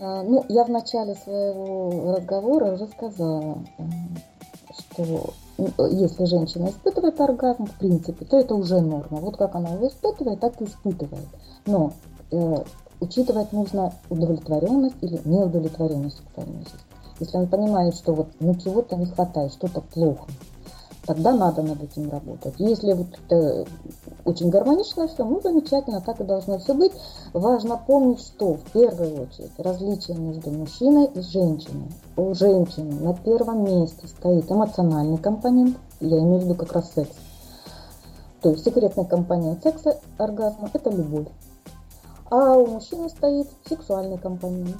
А, 0.00 0.24
ну, 0.24 0.44
я 0.48 0.64
в 0.64 0.70
начале 0.70 1.14
своего 1.14 2.16
разговора 2.16 2.72
уже 2.72 2.88
сказала, 2.88 3.64
что 4.76 5.34
ну, 5.56 5.86
если 5.86 6.24
женщина 6.24 6.70
испытывает 6.70 7.20
оргазм, 7.20 7.66
в 7.66 7.78
принципе, 7.78 8.24
то 8.24 8.40
это 8.40 8.56
уже 8.56 8.80
норма. 8.80 9.18
Вот 9.18 9.36
как 9.36 9.54
она 9.54 9.68
его 9.68 9.86
испытывает, 9.86 10.40
так 10.40 10.60
и 10.60 10.64
испытывает. 10.64 11.28
Но 11.64 11.92
э, 12.32 12.56
учитывать 13.00 13.52
нужно 13.52 13.92
удовлетворенность 14.08 14.96
или 15.00 15.20
неудовлетворенность 15.24 16.18
сексуальной 16.18 16.58
жизни. 16.58 16.80
Если 17.18 17.36
он 17.36 17.48
понимает, 17.48 17.94
что 17.96 18.14
вот 18.14 18.28
ну 18.40 18.54
чего-то 18.54 18.96
не 18.96 19.06
хватает, 19.06 19.52
что-то 19.52 19.80
плохо, 19.80 20.26
тогда 21.06 21.32
надо 21.32 21.62
над 21.62 21.82
этим 21.82 22.10
работать. 22.10 22.54
Если 22.58 22.92
вот 22.92 23.08
это 23.26 23.66
очень 24.24 24.48
гармонично 24.48 25.08
все, 25.08 25.24
ну 25.24 25.40
замечательно, 25.42 26.00
так 26.00 26.20
и 26.20 26.24
должно 26.24 26.58
все 26.58 26.72
быть. 26.72 26.92
Важно 27.32 27.76
помнить, 27.76 28.20
что 28.20 28.54
в 28.54 28.62
первую 28.72 29.22
очередь 29.22 29.52
различие 29.58 30.16
между 30.16 30.50
мужчиной 30.50 31.06
и 31.06 31.20
женщиной. 31.20 31.90
У 32.16 32.34
женщины 32.34 33.00
на 33.00 33.14
первом 33.14 33.64
месте 33.64 34.06
стоит 34.06 34.50
эмоциональный 34.50 35.18
компонент, 35.18 35.76
я 36.00 36.18
имею 36.18 36.40
в 36.40 36.44
виду 36.44 36.54
как 36.54 36.72
раз 36.72 36.90
секс. 36.94 37.16
То 38.40 38.50
есть 38.50 38.64
секретный 38.64 39.04
компонент 39.04 39.62
секса, 39.62 39.98
оргазма– 40.16 40.70
это 40.72 40.90
любовь. 40.90 41.26
А 42.30 42.56
у 42.56 42.66
мужчины 42.66 43.08
стоит 43.08 43.48
сексуальный 43.68 44.18
компонент. 44.18 44.76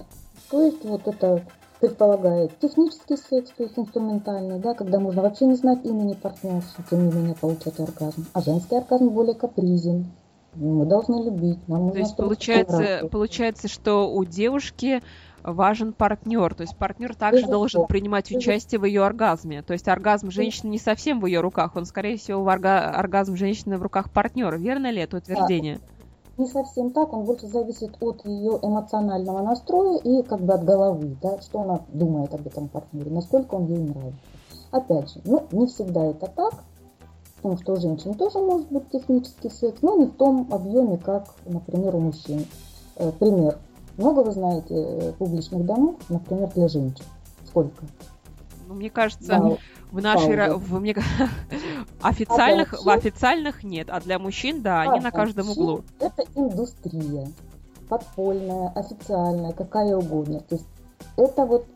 То 0.50 0.62
есть 0.62 0.85
вот 0.85 1.07
это 1.07 1.45
предполагает 1.80 2.59
технический 2.61 3.16
секс, 3.16 3.50
то 3.57 3.62
есть 3.64 3.78
инструментальный, 3.78 4.59
да, 4.59 4.75
когда 4.75 5.00
можно 5.00 5.23
вообще 5.23 5.47
не 5.47 5.54
знать 5.54 5.85
имени 5.85 6.14
партнерши, 6.14 6.69
тем 6.88 7.09
не 7.09 7.12
менее 7.12 7.35
получать 7.35 7.80
оргазм. 7.80 8.26
А 8.33 8.40
женский 8.40 8.76
оргазм 8.76 9.09
более 9.09 9.35
капризен. 9.35 10.07
Мы 10.54 10.85
должны 10.85 11.25
любить. 11.25 11.59
Нам 11.69 11.92
то 11.92 11.99
есть 11.99 12.16
получается, 12.16 13.09
получается, 13.11 13.69
что 13.69 14.12
у 14.12 14.25
девушки 14.25 15.00
важен 15.42 15.92
партнер, 15.92 16.54
то 16.54 16.62
есть 16.62 16.76
партнер 16.76 17.14
также 17.14 17.42
Безусловно. 17.42 17.59
должен 17.59 17.87
принимать 17.87 18.30
участие 18.30 18.78
в 18.78 18.85
ее 18.85 19.04
оргазме. 19.04 19.62
То 19.62 19.73
есть 19.73 19.88
оргазм 19.88 20.30
женщины 20.30 20.71
не 20.71 20.78
совсем 20.78 21.21
в 21.21 21.26
ее 21.26 21.40
руках, 21.40 21.76
он 21.76 21.87
скорее 21.87 22.19
всего 22.19 22.47
орга... 22.47 22.90
оргазм 22.90 23.37
женщины 23.37 23.78
в 23.78 23.83
руках 23.83 24.11
партнера. 24.11 24.57
Верно 24.57 24.90
ли 24.90 25.00
это 25.00 25.16
утверждение? 25.19 25.76
Да 25.76 26.00
не 26.41 26.49
совсем 26.49 26.91
так, 26.91 27.13
он 27.13 27.25
больше 27.25 27.47
зависит 27.47 27.97
от 28.01 28.25
ее 28.25 28.59
эмоционального 28.63 29.43
настроя 29.43 29.99
и 29.99 30.23
как 30.23 30.41
бы 30.41 30.55
от 30.55 30.65
головы, 30.65 31.17
да, 31.23 31.41
что 31.41 31.61
она 31.61 31.81
думает 31.93 32.35
об 32.35 32.47
этом 32.47 32.69
партнере, 32.69 33.11
насколько 33.11 33.55
он 33.55 33.67
ей 33.67 33.79
нравится. 33.79 34.21
Опять 34.71 35.13
же, 35.13 35.21
ну, 35.25 35.47
не 35.53 35.67
всегда 35.67 36.07
это 36.07 36.27
так, 36.27 36.55
потому 37.37 37.59
что 37.59 37.73
у 37.73 37.77
женщин 37.77 38.15
тоже 38.15 38.39
может 38.39 38.69
быть 38.71 38.89
технический 38.91 39.51
секс, 39.51 39.83
но 39.83 39.97
не 39.97 40.07
в 40.07 40.13
том 40.13 40.49
объеме, 40.51 40.97
как, 40.97 41.27
например, 41.45 41.97
у 41.97 42.01
мужчин. 42.01 42.47
Э, 42.97 43.11
пример. 43.13 43.59
Много 43.97 44.21
вы 44.21 44.33
знаете 44.33 44.75
э, 44.75 45.13
публичных 45.19 45.65
домов, 45.67 45.97
например, 46.09 46.51
для 46.55 46.69
женщин. 46.69 47.05
Сколько? 47.47 47.85
Ну, 48.69 48.75
мне 48.75 48.91
кажется, 48.91 49.27
да. 49.27 49.57
в 49.91 50.01
нашей... 50.01 50.55
В, 50.55 50.81
мне, 50.81 50.95
официальных, 52.02 52.75
а 52.75 52.83
в 52.83 52.88
официальных 52.88 53.64
нет, 53.64 53.88
а 53.90 54.00
для 54.00 54.19
мужчин, 54.19 54.62
да, 54.62 54.83
а 54.83 54.90
они 54.90 55.00
на 55.00 55.11
каждом 55.11 55.50
углу. 55.50 55.83
Это 55.99 56.25
индустрия. 56.35 57.28
Подпольная, 57.88 58.69
официальная, 58.75 59.52
какая 59.52 59.97
угодно. 59.97 60.40
То 60.40 60.54
есть 60.54 60.66
это 61.16 61.45
вот 61.45 61.66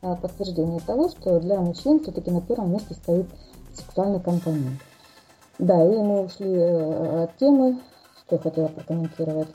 а, 0.00 0.14
подтверждение 0.16 0.80
того, 0.80 1.08
что 1.08 1.40
для 1.40 1.60
мужчин 1.60 2.00
все-таки 2.00 2.30
на 2.30 2.40
первом 2.40 2.72
месте 2.72 2.94
стоит 2.94 3.26
сексуальный 3.74 4.20
компонент. 4.20 4.80
Да, 5.58 5.84
и 5.84 5.98
мы 5.98 6.22
ушли 6.22 6.52
э, 6.54 7.24
от 7.24 7.36
темы, 7.36 7.80
что 8.20 8.36
я 8.36 8.40
хотела 8.40 8.68
прокомментировать. 8.68 9.48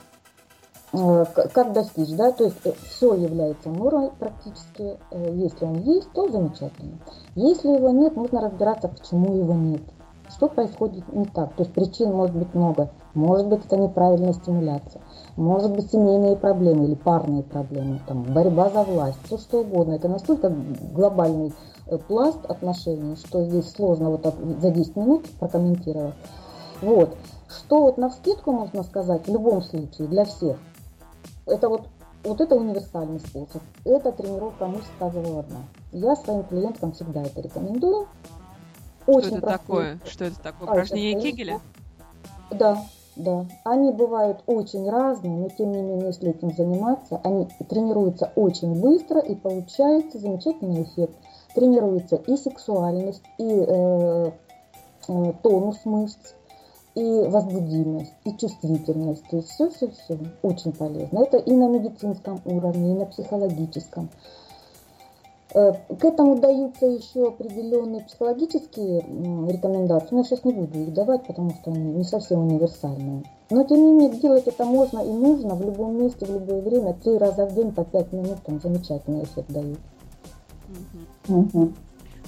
Э, 0.92 1.24
как 1.52 1.72
достичь, 1.72 2.10
да, 2.10 2.30
то 2.30 2.44
есть 2.44 2.58
э, 2.64 2.72
все 2.90 3.14
является 3.14 3.70
нормой 3.70 4.10
практически, 4.18 4.98
если 5.12 5.64
он 5.64 5.80
есть, 5.80 6.12
то 6.12 6.28
замечательно. 6.28 6.98
Если 7.36 7.68
его 7.68 7.88
нет, 7.88 8.16
нужно 8.16 8.42
разбираться, 8.42 8.88
почему 8.88 9.34
его 9.34 9.54
нет, 9.54 9.82
что 10.28 10.48
происходит 10.48 11.10
не 11.12 11.26
так, 11.26 11.54
то 11.54 11.62
есть 11.62 11.72
причин 11.72 12.12
может 12.12 12.34
быть 12.36 12.54
много, 12.54 12.90
может 13.14 13.46
быть 13.46 13.64
это 13.64 13.76
неправильная 13.76 14.32
стимуляция, 14.32 15.02
может 15.36 15.72
быть 15.72 15.90
семейные 15.90 16.36
проблемы 16.36 16.86
или 16.86 16.94
парные 16.94 17.42
проблемы, 17.42 18.00
там, 18.06 18.22
борьба 18.22 18.70
за 18.70 18.82
власть, 18.82 19.18
все 19.24 19.38
что 19.38 19.60
угодно, 19.60 19.94
это 19.94 20.08
настолько 20.08 20.50
глобальный 20.92 21.52
пласт 22.08 22.44
отношений, 22.46 23.16
что 23.16 23.44
здесь 23.44 23.70
сложно 23.70 24.10
вот 24.10 24.22
так 24.22 24.34
за 24.60 24.70
10 24.70 24.96
минут 24.96 25.28
прокомментировать. 25.38 26.14
Вот. 26.80 27.16
Что 27.48 27.82
вот 27.82 27.98
на 27.98 28.08
вскидку 28.08 28.52
можно 28.52 28.82
сказать 28.82 29.26
в 29.26 29.30
любом 29.30 29.62
случае 29.62 30.08
для 30.08 30.24
всех– 30.24 30.56
это 31.46 31.68
вот, 31.68 31.82
вот 32.22 32.40
это 32.40 32.54
универсальный 32.54 33.20
способ. 33.20 33.62
Это 33.84 34.12
тренировка 34.12 34.66
мышц 34.66 34.86
тазового 34.98 35.42
дна. 35.42 35.60
Я 35.92 36.16
своим 36.16 36.44
клиенткам 36.44 36.92
всегда 36.92 37.22
это 37.22 37.40
рекомендую. 37.40 38.08
Очень 39.06 39.28
что 39.28 39.36
это 39.36 39.46
простые. 39.46 39.58
такое? 39.58 39.98
Что 40.06 40.24
это 40.24 40.40
такое? 40.40 40.68
Упражнение 40.68 41.20
Кегеля? 41.20 41.60
Да, 42.50 42.84
да. 43.16 43.46
Они 43.64 43.92
бывают 43.92 44.42
очень 44.46 44.88
разные, 44.88 45.36
но 45.36 45.48
тем 45.48 45.72
не 45.72 45.82
менее, 45.82 46.08
если 46.08 46.30
этим 46.30 46.54
заниматься, 46.54 47.20
они 47.22 47.48
тренируются 47.68 48.32
очень 48.34 48.80
быстро 48.80 49.20
и 49.20 49.34
получается 49.34 50.18
замечательный 50.18 50.82
эффект. 50.82 51.14
Тренируется 51.54 52.16
и 52.16 52.36
сексуальность, 52.36 53.22
и 53.38 53.44
э, 53.48 54.30
э, 55.08 55.32
тонус 55.42 55.78
мышц, 55.84 56.34
и 56.94 57.24
возбудимость, 57.28 58.12
и 58.24 58.36
чувствительность. 58.36 59.24
То 59.28 59.36
есть 59.36 59.50
все-все-все 59.50 60.18
очень 60.42 60.72
полезно. 60.72 61.20
Это 61.20 61.36
и 61.36 61.52
на 61.52 61.68
медицинском 61.68 62.40
уровне, 62.44 62.92
и 62.92 62.98
на 62.98 63.06
психологическом. 63.06 64.08
Э, 64.12 64.43
к 65.54 66.04
этому 66.04 66.40
даются 66.40 66.86
еще 66.86 67.28
определенные 67.28 68.02
психологические 68.02 69.02
рекомендации. 69.48 70.08
Но 70.10 70.18
я 70.18 70.24
сейчас 70.24 70.44
не 70.44 70.52
буду 70.52 70.80
их 70.80 70.92
давать, 70.92 71.24
потому 71.26 71.50
что 71.50 71.70
они 71.70 71.92
не 71.92 72.02
совсем 72.02 72.40
универсальные. 72.40 73.22
Но 73.50 73.62
тем 73.62 73.76
не 73.76 73.92
менее, 73.92 74.20
делать 74.20 74.48
это 74.48 74.64
можно 74.64 74.98
и 74.98 75.12
нужно 75.12 75.54
в 75.54 75.64
любом 75.64 76.02
месте, 76.02 76.26
в 76.26 76.32
любое 76.32 76.60
время. 76.60 76.94
Три 76.94 77.18
раза 77.18 77.46
в 77.46 77.54
день 77.54 77.70
по 77.70 77.84
пять 77.84 78.12
минут 78.12 78.42
там 78.44 78.60
замечательный 78.60 79.22
эффект 79.22 79.48
дают. 79.48 79.78
Угу. 81.28 81.38
Угу. 81.40 81.72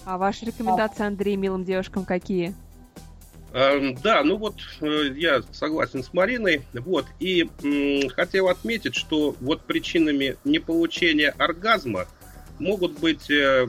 А 0.04 0.18
ваши 0.18 0.44
рекомендации, 0.44 1.04
Андрей, 1.04 1.34
милым 1.34 1.64
девушкам 1.64 2.04
какие? 2.04 2.54
Эм, 3.52 3.96
да, 4.04 4.22
ну 4.22 4.36
вот 4.36 4.54
э, 4.82 5.08
я 5.16 5.42
согласен 5.50 6.04
с 6.04 6.12
Мариной. 6.12 6.62
Вот, 6.74 7.06
и 7.18 7.48
хотел 8.14 8.48
отметить, 8.48 8.94
что 8.94 9.34
вот 9.40 9.62
причинами 9.62 10.36
неполучения 10.44 11.30
оргазма 11.30 12.06
могут 12.58 12.98
быть 12.98 13.30
э, 13.30 13.66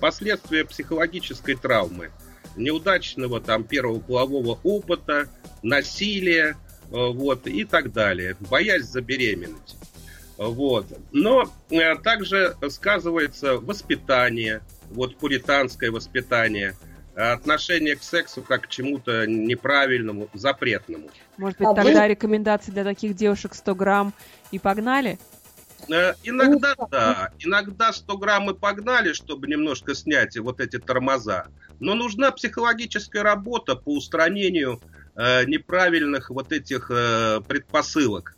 последствия 0.00 0.64
психологической 0.64 1.54
травмы, 1.54 2.10
неудачного 2.56 3.40
там 3.40 3.64
первого 3.64 4.00
полового 4.00 4.58
опыта, 4.62 5.28
насилия, 5.62 6.50
э, 6.50 6.56
вот, 6.90 7.46
и 7.46 7.64
так 7.64 7.92
далее, 7.92 8.36
боязнь 8.40 8.86
забеременеть. 8.86 9.76
Вот. 10.36 10.86
Но 11.12 11.50
э, 11.70 11.96
также 11.96 12.56
сказывается 12.68 13.56
воспитание, 13.56 14.62
вот 14.90 15.16
пуританское 15.16 15.90
воспитание, 15.90 16.74
отношение 17.14 17.94
к 17.94 18.02
сексу 18.02 18.42
как 18.42 18.62
к 18.62 18.68
чему-то 18.68 19.26
неправильному, 19.26 20.28
запретному. 20.34 21.10
Может 21.36 21.58
быть, 21.58 21.68
а 21.68 21.74
тогда 21.74 22.08
рекомендации 22.08 22.72
для 22.72 22.82
таких 22.82 23.14
девушек 23.14 23.54
100 23.54 23.74
грамм 23.76 24.14
и 24.50 24.58
погнали? 24.58 25.18
Э, 25.88 26.14
иногда 26.22 26.74
да, 26.90 27.30
иногда 27.38 27.92
100 27.92 28.16
грамм 28.18 28.50
и 28.50 28.54
погнали, 28.54 29.12
чтобы 29.12 29.46
немножко 29.46 29.94
снять 29.94 30.36
вот 30.38 30.60
эти 30.60 30.78
тормоза. 30.78 31.46
Но 31.80 31.94
нужна 31.94 32.30
психологическая 32.30 33.22
работа 33.22 33.76
по 33.76 33.94
устранению 33.94 34.80
э, 35.16 35.44
неправильных 35.46 36.30
вот 36.30 36.52
этих 36.52 36.90
э, 36.90 37.40
предпосылок. 37.46 38.36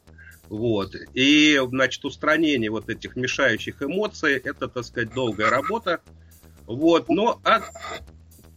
Вот. 0.49 0.95
И, 1.15 1.61
значит, 1.69 2.05
устранение 2.05 2.71
вот 2.71 2.89
этих 2.89 3.17
мешающих 3.17 3.83
эмоций, 3.83 4.37
это, 4.37 4.69
так 4.69 4.85
сказать, 4.85 5.13
долгая 5.13 5.51
работа. 5.51 6.01
Вот, 6.67 7.09
но... 7.09 7.41
А... 7.45 7.63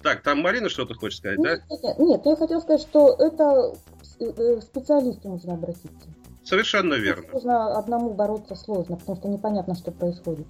Так, 0.01 0.21
там 0.23 0.39
Марина 0.39 0.69
что-то 0.69 0.93
хочет 0.93 1.17
сказать, 1.17 1.39
нет, 1.39 1.61
да? 1.69 1.93
Нет, 1.97 2.21
я 2.23 2.35
хотела 2.37 2.61
сказать, 2.61 2.81
что 2.81 3.15
это 3.19 3.75
э, 4.21 4.61
специалисту 4.61 5.27
нужно 5.27 5.55
обратиться. 5.55 6.07
Совершенно 6.49 6.95
верно. 6.95 7.27
Нужно 7.31 7.77
одному 7.77 8.13
бороться 8.13 8.55
сложно, 8.55 8.97
потому 8.97 9.17
что 9.17 9.27
непонятно, 9.27 9.75
что 9.75 9.91
происходит. 9.91 10.47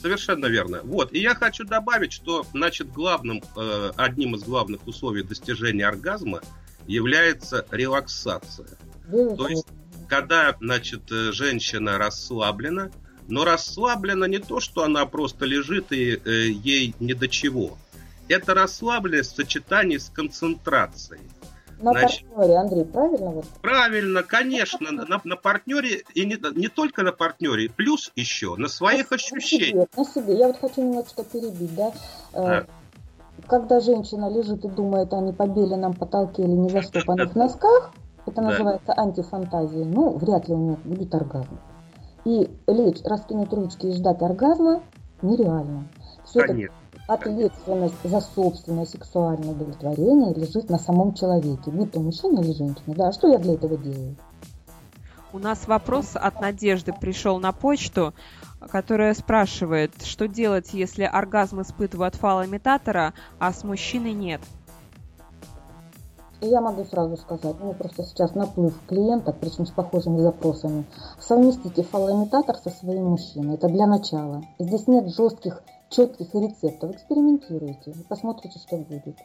Совершенно 0.00 0.46
верно. 0.46 0.80
Вот. 0.84 1.12
И 1.12 1.18
я 1.18 1.34
хочу 1.34 1.64
добавить, 1.64 2.12
что, 2.12 2.46
значит, 2.52 2.92
главным, 2.92 3.42
э, 3.56 3.90
одним 3.96 4.36
из 4.36 4.44
главных 4.44 4.86
условий 4.86 5.24
достижения 5.24 5.86
оргазма 5.86 6.42
является 6.86 7.66
релаксация. 7.72 8.68
Безусловно. 9.08 9.36
То 9.36 9.48
есть 9.48 9.66
когда, 10.06 10.54
значит, 10.60 11.10
э, 11.10 11.32
женщина 11.32 11.98
расслаблена, 11.98 12.90
но 13.28 13.44
расслаблена 13.44 14.26
не 14.26 14.38
то, 14.38 14.60
что 14.60 14.84
она 14.84 15.06
просто 15.06 15.44
лежит 15.44 15.90
и 15.90 16.20
э, 16.22 16.50
ей 16.50 16.94
не 17.00 17.14
до 17.14 17.28
чего. 17.28 17.78
Это 18.28 18.54
расслабленность 18.54 19.32
в 19.32 19.36
сочетании 19.36 19.96
с 19.96 20.08
концентрацией. 20.08 21.22
На 21.82 21.90
Значит, 21.90 22.28
партнере, 22.28 22.58
Андрей, 22.58 22.84
правильно? 22.84 23.30
Вот? 23.30 23.44
Правильно, 23.60 24.22
конечно, 24.22 24.92
на, 24.92 25.20
на 25.24 25.36
партнере, 25.36 26.04
и 26.14 26.24
не, 26.24 26.38
не 26.56 26.68
только 26.68 27.02
на 27.02 27.10
партнере, 27.10 27.68
плюс 27.70 28.12
еще 28.14 28.54
на 28.54 28.68
своих 28.68 29.10
на 29.10 29.16
ощущениях. 29.16 29.88
Себе, 29.88 29.88
на 29.96 30.04
себе. 30.04 30.38
Я 30.38 30.46
вот 30.46 30.60
хочу 30.60 30.80
немножко 30.80 31.24
перебить, 31.24 31.74
да? 31.74 31.92
Э, 32.34 32.42
да. 32.44 32.66
Когда 33.48 33.80
женщина 33.80 34.30
лежит 34.30 34.64
и 34.64 34.68
думает 34.68 35.12
о 35.12 35.20
непобеленном 35.20 35.94
потолке 35.94 36.42
или 36.42 36.52
незастопанных 36.52 37.34
носках, 37.34 37.92
это 38.26 38.36
да. 38.36 38.42
называется 38.42 38.94
антифантазией. 38.96 39.84
Ну, 39.84 40.16
вряд 40.18 40.48
ли 40.48 40.54
у 40.54 40.58
нее 40.58 40.76
будет 40.84 41.12
оргазм. 41.12 41.58
И 42.24 42.48
лечь, 42.68 43.02
раскинуть 43.04 43.52
ручки 43.52 43.86
и 43.86 43.92
ждать 43.92 44.22
оргазма 44.22 44.82
нереально. 45.20 45.88
Все 46.24 46.42
Конечно. 46.42 46.76
Ответственность 47.14 47.94
за 48.04 48.20
собственное 48.20 48.86
сексуальное 48.86 49.50
удовлетворение 49.50 50.34
лежит 50.34 50.70
на 50.70 50.78
самом 50.78 51.14
человеке, 51.14 51.70
будь 51.70 51.92
то 51.92 52.00
мужчина 52.00 52.40
или 52.40 52.52
женщина. 52.52 52.94
Да, 52.94 53.08
а 53.08 53.12
что 53.12 53.28
я 53.28 53.38
для 53.38 53.54
этого 53.54 53.76
делаю? 53.76 54.16
У 55.32 55.38
нас 55.38 55.66
вопрос 55.66 56.10
от 56.14 56.40
Надежды 56.40 56.92
пришел 56.92 57.40
на 57.40 57.52
почту, 57.52 58.12
которая 58.70 59.14
спрашивает, 59.14 59.92
что 60.04 60.28
делать, 60.28 60.74
если 60.74 61.04
оргазм 61.04 61.62
испытывают 61.62 62.16
фалоимитатора, 62.16 63.14
а 63.38 63.52
с 63.52 63.64
мужчиной 63.64 64.12
нет? 64.12 64.42
я 66.42 66.60
могу 66.60 66.84
сразу 66.84 67.16
сказать, 67.16 67.56
у 67.60 67.64
меня 67.64 67.74
просто 67.74 68.02
сейчас 68.04 68.34
наплыв 68.34 68.74
клиентов, 68.88 69.36
причем 69.40 69.66
с 69.66 69.70
похожими 69.70 70.20
запросами. 70.20 70.84
Совместите 71.20 71.82
фалоимитатор 71.82 72.56
со 72.56 72.70
своим 72.70 73.10
мужчиной. 73.10 73.54
Это 73.54 73.68
для 73.68 73.86
начала. 73.86 74.42
Здесь 74.58 74.88
нет 74.88 75.08
жестких, 75.14 75.62
четких 75.92 76.34
рецептов. 76.34 76.94
Экспериментируйте. 76.94 77.94
Посмотрите, 78.08 78.58
что 78.58 78.76
будет. 78.76 79.16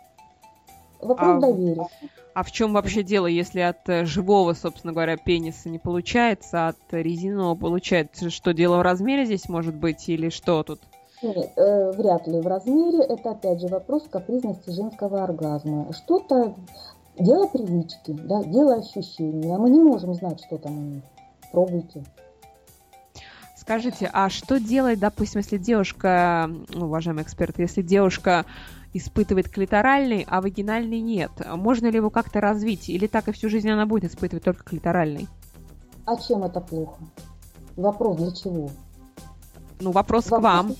Вопрос 0.99 1.38
а, 1.38 1.39
доверия. 1.39 1.88
А 2.34 2.43
в 2.43 2.51
чем 2.51 2.73
вообще 2.73 3.03
дело, 3.03 3.27
если 3.27 3.60
от 3.60 3.88
э, 3.88 4.06
живого, 4.06 4.53
собственно 4.53 4.93
говоря, 4.93 5.15
пениса 5.15 5.69
не 5.69 5.80
получается, 5.80 6.67
а 6.67 6.69
от 6.69 6.77
резинового 6.91 7.56
получается? 7.56 8.30
Что 8.30 8.53
дело 8.53 8.77
в 8.77 8.82
размере 8.82 9.25
здесь 9.25 9.47
может 9.47 9.75
быть 9.75 10.10
или 10.10 10.30
что 10.30 10.63
тут? 10.63 10.82
Нет, 11.21 11.51
э, 11.56 11.91
вряд 11.91 12.27
ли 12.27 12.39
в 12.39 12.47
размере. 12.47 13.03
Это 13.03 13.32
опять 13.32 13.62
же 13.62 13.67
вопрос 13.67 14.03
капризности 14.10 14.71
женского 14.71 15.23
оргазма. 15.23 15.93
Что-то 15.93 16.56
Дело 17.19 17.47
привычки, 17.47 18.12
да, 18.12 18.43
дело 18.43 18.75
ощущения. 18.75 19.56
А 19.56 19.58
мы 19.58 19.71
не 19.71 19.82
можем 19.82 20.13
знать, 20.13 20.39
что 20.45 20.58
там. 20.58 21.01
Пробуйте. 21.51 22.03
Скажите, 23.67 24.10
а 24.13 24.30
что 24.30 24.62
делать, 24.62 24.97
допустим, 24.97 25.41
если 25.41 25.58
девушка, 25.58 26.49
уважаемый 26.73 27.23
эксперт, 27.23 27.60
если 27.60 27.82
девушка 27.82 28.45
испытывает 28.93 29.49
клиторальный, 29.49 30.25
а 30.30 30.39
вагинальный 30.39 31.01
нет? 31.01 31.32
Можно 31.45 31.88
ли 31.88 31.97
его 31.97 32.10
как-то 32.10 32.39
развить? 32.39 32.88
Или 32.88 33.08
так 33.08 33.27
и 33.27 33.34
всю 33.34 33.49
жизнь 33.49 33.69
она 33.69 33.86
будет 33.86 34.10
испытывать 34.10 34.45
только 34.45 34.63
клиторальный? 34.63 35.27
А 36.06 36.15
чем 36.15 36.45
это 36.45 36.62
плохо? 36.62 36.95
Вопрос 37.75 38.15
для 38.15 38.32
чего? 38.32 38.69
Ну, 39.82 39.91
вопрос, 39.91 40.30
вопрос 40.32 40.39
к 40.39 40.41
вам. 40.41 40.75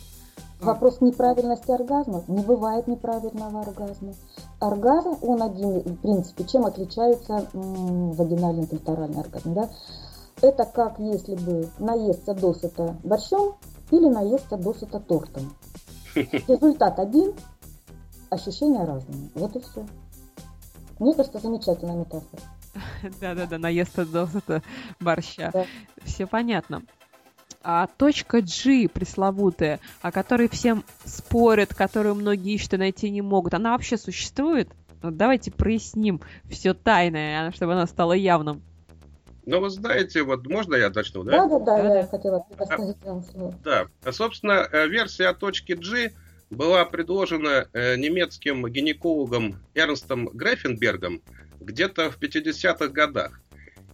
Вопрос 0.62 1.02
неправильности 1.02 1.70
оргазма. 1.72 2.24
Не 2.30 2.42
бывает 2.42 2.88
неправильного 2.88 3.64
оргазма. 3.64 4.14
Оргазм, 4.62 5.18
он 5.24 5.44
один, 5.44 5.82
в 5.82 5.98
принципе, 5.98 6.46
чем 6.46 6.66
отличается 6.66 7.50
вагинальный 7.52 8.66
клиторальный 8.66 9.20
оргазм, 9.20 9.54
да? 9.56 9.70
Это 10.42 10.66
как 10.66 11.00
если 11.00 11.36
бы 11.36 11.70
наесться 11.80 12.34
досыта 12.34 12.96
борщом 13.04 13.56
или 13.92 14.08
наесться 14.08 14.58
досыта 14.58 15.00
тортом. 15.00 15.54
Результат 16.16 17.00
один, 17.00 17.34
ощущения 18.30 18.84
разные. 18.84 19.30
Вот 19.36 19.56
и 19.56 19.60
все. 19.60 19.86
Мне 21.00 21.14
кажется, 21.14 21.40
замечательная 21.40 21.96
метафора. 21.96 22.42
Да-да-да, 23.22 23.58
наесться 23.58 24.06
досыта 24.06 24.62
борща. 25.00 25.52
Да. 25.54 25.66
Все 26.04 26.28
понятно 26.28 26.84
а 27.70 27.88
точка 27.88 28.42
G 28.42 28.88
пресловутая, 28.88 29.82
о 30.02 30.14
которой 30.14 30.48
всем 30.48 30.86
спорят, 31.04 31.74
которую 31.74 32.16
многие 32.16 32.54
ищут 32.54 32.76
и 32.76 32.78
найти 32.78 33.10
не 33.10 33.22
могут, 33.22 33.54
она 33.54 33.72
вообще 33.72 33.98
существует? 33.98 34.70
Вот 35.02 35.18
давайте 35.18 35.52
проясним 35.52 36.22
все 36.50 36.74
тайное, 36.74 37.52
чтобы 37.52 37.74
она 37.74 37.86
стала 37.86 38.14
явным. 38.14 38.62
Ну, 39.48 39.62
вы 39.62 39.70
знаете, 39.70 40.24
вот 40.24 40.46
можно 40.46 40.76
я 40.76 40.90
начну, 40.90 41.24
да? 41.24 41.48
Да, 41.48 41.60
да, 41.60 41.60
да, 41.60 42.00
я 42.00 42.06
хотела 42.06 42.40
предоставить 42.40 42.98
вам 43.02 43.24
слово. 43.24 43.56
Да, 43.64 43.88
собственно, 44.12 44.68
э, 44.70 44.90
версия 44.90 45.32
точки 45.32 45.72
G 45.72 46.12
была 46.50 46.84
предложена 46.84 47.70
э, 47.72 47.96
немецким 47.96 48.68
гинекологом 48.68 49.56
Эрнстом 49.74 50.28
Грефенбергом 50.34 51.22
где-то 51.62 52.12
в 52.12 52.20
50-х 52.20 52.90
годах. 52.90 53.40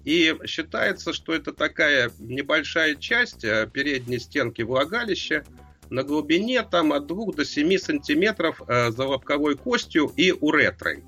И 0.03 0.35
считается, 0.47 1.13
что 1.13 1.35
это 1.35 1.53
такая 1.53 2.09
небольшая 2.17 2.95
часть 2.95 3.43
э, 3.43 3.69
передней 3.71 4.17
стенки 4.17 4.63
влагалища 4.63 5.43
на 5.91 6.01
глубине 6.01 6.63
там, 6.63 6.93
от 6.93 7.05
2 7.05 7.33
до 7.33 7.45
7 7.45 7.77
сантиметров 7.77 8.59
за 8.67 9.05
лобковой 9.05 9.55
костью 9.55 10.11
и 10.15 10.31
уретрой. 10.31 11.03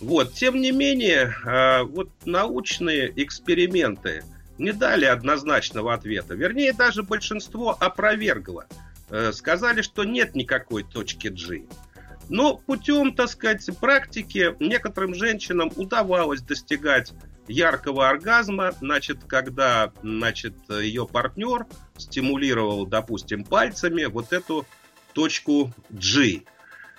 Вот. 0.00 0.34
Тем 0.34 0.60
не 0.60 0.72
менее, 0.72 1.34
э, 1.44 1.82
вот 1.82 2.10
научные 2.24 3.12
эксперименты 3.16 4.24
не 4.58 4.72
дали 4.72 5.04
однозначного 5.04 5.94
ответа. 5.94 6.34
Вернее, 6.34 6.72
даже 6.72 7.02
большинство 7.02 7.76
опровергло. 7.78 8.66
Сказали, 9.32 9.82
что 9.82 10.02
нет 10.04 10.34
никакой 10.34 10.82
точки 10.82 11.28
G. 11.28 11.66
Но 12.28 12.56
путем, 12.56 13.14
так 13.14 13.28
сказать, 13.28 13.68
практики 13.78 14.56
некоторым 14.58 15.14
женщинам 15.14 15.70
удавалось 15.76 16.40
достигать 16.40 17.12
яркого 17.48 18.08
оргазма, 18.08 18.72
значит, 18.80 19.24
когда, 19.24 19.92
значит, 20.02 20.54
ее 20.68 21.06
партнер 21.06 21.66
стимулировал, 21.96 22.86
допустим, 22.86 23.44
пальцами 23.44 24.04
вот 24.06 24.32
эту 24.32 24.66
точку 25.12 25.72
G. 25.90 26.42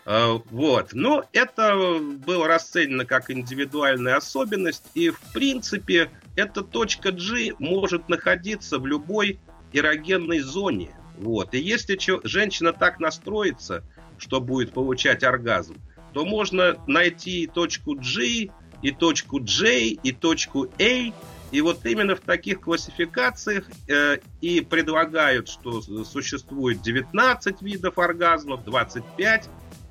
А, 0.10 0.42
вот. 0.52 0.94
Но 0.94 1.26
это 1.34 2.00
было 2.00 2.48
расценено 2.48 3.04
как 3.04 3.30
индивидуальная 3.30 4.16
особенность, 4.16 4.86
и, 4.94 5.10
в 5.10 5.20
принципе, 5.34 6.10
эта 6.38 6.62
точка 6.62 7.12
G 7.12 7.54
может 7.60 8.08
находиться 8.08 8.80
в 8.80 8.88
любой 8.88 9.38
эрогенной 9.74 10.40
зоне. 10.40 10.96
Вот. 11.18 11.54
И 11.54 11.60
если 11.60 12.00
женщина 12.26 12.72
так 12.72 13.02
настроится, 13.02 13.84
что 14.18 14.40
будет 14.40 14.72
получать 14.72 15.24
оргазм, 15.24 15.76
то 16.14 16.24
можно 16.24 16.78
найти 16.88 17.46
точку 17.46 17.96
G 17.96 18.50
и 18.82 18.92
точку 18.92 19.42
J, 19.42 19.90
и 19.90 20.12
точку 20.14 20.70
A, 20.80 21.12
И 21.52 21.62
вот 21.62 21.86
именно 21.86 22.16
в 22.16 22.22
таких 22.22 22.62
классификациях 22.62 23.66
э, 23.90 24.20
и 24.40 24.62
предлагают, 24.62 25.50
что 25.50 25.82
существует 25.82 26.82
19 26.82 27.62
видов 27.62 27.98
оргазмов, 27.98 28.64
25 28.64 29.50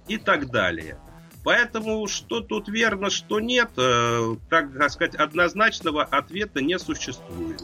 и 0.08 0.18
так 0.18 0.50
далее. 0.50 0.98
Поэтому 1.44 2.06
что 2.08 2.40
тут 2.40 2.68
верно, 2.68 3.08
что 3.08 3.38
нет, 3.38 3.70
э, 3.76 4.34
так 4.50 4.90
сказать, 4.90 5.14
однозначного 5.14 6.02
ответа 6.02 6.60
не 6.60 6.78
существует. 6.78 7.62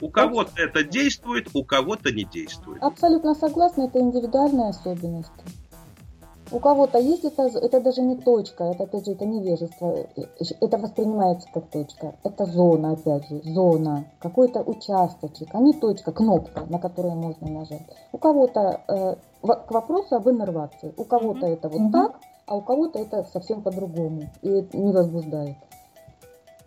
У 0.00 0.08
кого-то 0.08 0.50
это 0.56 0.82
действует, 0.82 1.48
у 1.52 1.62
кого-то 1.62 2.10
не 2.10 2.24
действует. 2.24 2.82
Абсолютно 2.82 3.34
согласна, 3.34 3.82
это 3.82 4.00
индивидуальные 4.00 4.70
особенности. 4.70 5.44
У 6.50 6.58
кого-то 6.58 6.98
есть 6.98 7.24
это, 7.24 7.44
это 7.44 7.80
даже 7.80 8.02
не 8.02 8.16
точка, 8.16 8.64
это 8.64 8.84
опять 8.84 9.06
же 9.06 9.12
это 9.12 9.24
невежество, 9.24 10.06
это 10.60 10.78
воспринимается 10.78 11.48
как 11.52 11.68
точка. 11.70 12.14
Это 12.24 12.44
зона, 12.46 12.92
опять 12.92 13.28
же, 13.28 13.40
зона, 13.44 14.04
какой-то 14.18 14.60
участочек, 14.60 15.48
а 15.52 15.60
не 15.60 15.72
точка, 15.72 16.12
кнопка, 16.12 16.64
на 16.68 16.78
которую 16.78 17.14
можно 17.14 17.48
нажать. 17.48 17.82
У 18.12 18.18
кого-то 18.18 18.80
э, 18.88 19.16
к 19.42 19.70
вопросу 19.70 20.16
об 20.16 20.28
иннервации, 20.28 20.92
у 20.96 21.04
кого-то 21.04 21.46
это 21.46 21.68
вот 21.68 21.92
так, 21.92 22.20
а 22.46 22.56
у 22.56 22.60
кого-то 22.60 22.98
это 22.98 23.24
совсем 23.32 23.62
по-другому 23.62 24.22
и 24.42 24.68
не 24.72 24.92
возбуждает. 24.92 25.56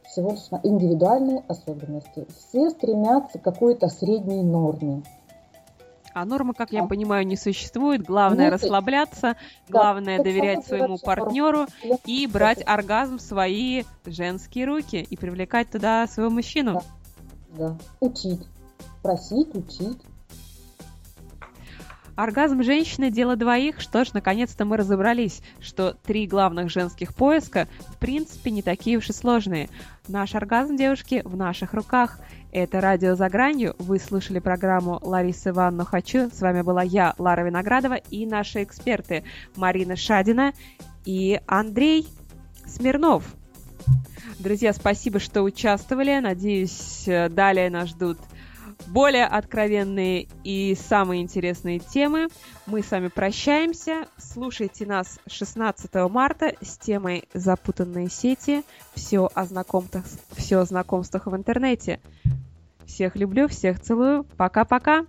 Всего 0.07 0.31
лишь 0.31 0.47
индивидуальные 0.63 1.43
особенности. 1.47 2.25
Все 2.37 2.69
стремятся 2.69 3.37
к 3.37 3.41
какой-то 3.41 3.89
средней 3.89 4.43
норме. 4.43 5.03
А 6.15 6.23
нормы, 6.23 6.53
как 6.53 6.71
я 6.71 6.85
понимаю, 6.85 7.27
не 7.27 7.35
существует. 7.35 8.03
Главное 8.03 8.45
Нет, 8.45 8.53
расслабляться, 8.53 9.35
главное 9.67 10.23
доверять 10.23 10.65
своему 10.65 10.97
партнеру 10.97 11.65
и 12.05 12.25
брать 12.25 12.63
оргазм 12.65 13.17
в 13.17 13.21
свои 13.21 13.83
женские 14.05 14.65
руки 14.65 15.05
и 15.09 15.17
привлекать 15.17 15.69
туда 15.69 16.07
своего 16.07 16.31
мужчину. 16.31 16.81
Да. 17.57 17.77
учить, 17.99 18.47
просить, 19.03 19.53
учить. 19.53 20.01
Оргазм 22.15 22.63
женщины– 22.63 23.09
дело 23.11 23.35
двоих. 23.35 23.81
Что 23.81 24.05
ж, 24.05 24.13
наконец-то 24.13 24.63
мы 24.63 24.77
разобрались, 24.77 25.41
что 25.59 25.97
три 26.05 26.27
главных 26.27 26.69
женских 26.69 27.13
поиска 27.13 27.67
в 27.89 27.97
принципе 27.97 28.51
не 28.51 28.61
такие 28.61 28.97
уж 28.97 29.09
и 29.09 29.13
сложные. 29.13 29.69
Наш 30.07 30.33
оргазм, 30.33 30.77
девушки, 30.77 31.21
в 31.25 31.35
наших 31.35 31.73
руках. 31.73 32.19
Это 32.53 32.79
«Радио 32.79 33.15
за 33.15 33.27
гранью». 33.27 33.75
Вы 33.79 33.99
слушали 33.99 34.39
программу 34.39 34.97
«Лариса 35.01 35.49
Ивановна 35.49 35.83
хочу». 35.83 36.29
С 36.29 36.39
вами 36.39 36.61
была 36.61 36.83
я, 36.83 37.15
Лара 37.17 37.41
Виноградова, 37.41 37.95
и 37.95 38.25
наши 38.25 38.63
эксперты 38.63 39.25
Марина 39.57 39.97
Шадина 39.97 40.53
и 41.03 41.41
Андрей 41.47 42.07
Смирнов. 42.65 43.25
Друзья, 44.39 44.71
спасибо, 44.71 45.19
что 45.19 45.41
участвовали. 45.41 46.19
Надеюсь, 46.19 47.03
далее 47.05 47.69
нас 47.69 47.89
ждут 47.89 48.19
более 48.87 49.25
откровенные 49.25 50.27
и 50.43 50.75
самые 50.75 51.21
интересные 51.21 51.79
темы. 51.79 52.27
Мы 52.65 52.83
с 52.83 52.91
вами 52.91 53.07
прощаемся. 53.07 54.07
Слушайте 54.17 54.85
нас 54.85 55.19
16 55.27 55.93
марта 56.09 56.53
с 56.61 56.77
темой 56.77 57.27
«Запутанные 57.33 58.09
сети». 58.09 58.63
Все 58.93 59.29
о 59.33 59.45
знакомствах, 59.45 60.05
все 60.35 60.59
о 60.59 60.65
знакомствах 60.65 61.27
в 61.27 61.35
интернете. 61.35 61.99
Всех 62.85 63.15
люблю, 63.15 63.47
всех 63.47 63.79
целую. 63.79 64.23
Пока-пока. 64.37 65.05